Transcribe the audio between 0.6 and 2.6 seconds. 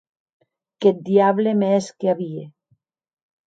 Qu’eth diable me hesque a vier!